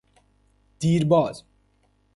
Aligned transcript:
دیر 0.79 1.03
باز 1.05 1.43